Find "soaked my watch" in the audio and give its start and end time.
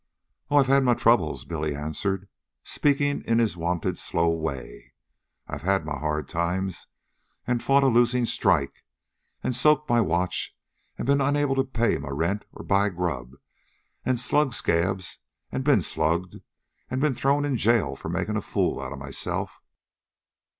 9.53-10.57